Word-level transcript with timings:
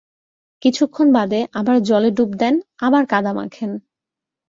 কিছুক্ষণ 0.61 1.07
বাদে 1.13 1.39
আবার 1.53 1.77
জলে 1.81 2.09
ডুব 2.11 2.31
দেন, 2.39 2.55
আবার 2.77 3.03
কাদা 3.05 3.31
মাখেন। 3.33 3.71